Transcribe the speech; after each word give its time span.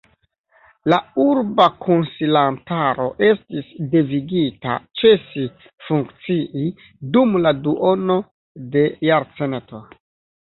La 0.91 0.97
Urba 1.23 1.65
Konsilantaro 1.87 3.03
estis 3.27 3.67
devigita 3.91 4.77
ĉesi 5.01 5.45
funkcii 5.89 6.65
dum 7.17 7.37
la 7.43 7.51
duono 7.67 8.15
de 8.77 8.87
jarcento. 9.11 9.83